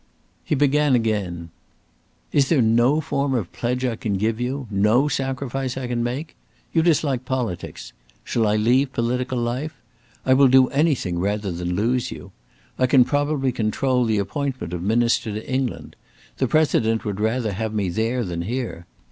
He 0.43 0.55
began 0.55 0.95
again: 0.95 1.51
"Is 2.31 2.49
there 2.49 2.59
no 2.59 3.01
form 3.01 3.35
of 3.35 3.51
pledge 3.53 3.85
I 3.85 3.95
can 3.95 4.13
give 4.17 4.41
you? 4.41 4.65
no 4.71 5.07
sacrifice 5.07 5.77
I 5.77 5.85
can 5.85 6.01
make? 6.03 6.35
You 6.73 6.81
dislike 6.81 7.23
politics. 7.23 7.93
Shall 8.23 8.47
I 8.47 8.55
leave 8.55 8.93
political 8.93 9.37
life? 9.37 9.79
I 10.25 10.33
will 10.33 10.47
do 10.47 10.69
anything 10.69 11.19
rather 11.19 11.51
than 11.51 11.75
lose 11.75 12.09
you. 12.09 12.31
I 12.79 12.87
can 12.87 13.05
probably 13.05 13.51
control 13.51 14.05
the 14.05 14.17
appointment 14.17 14.73
of 14.73 14.81
Minister 14.81 15.33
to 15.33 15.47
England. 15.47 15.95
The 16.37 16.47
President 16.47 17.05
would 17.05 17.19
rather 17.19 17.53
have 17.53 17.71
me 17.71 17.89
there 17.89 18.23
than 18.23 18.41
here. 18.41 18.87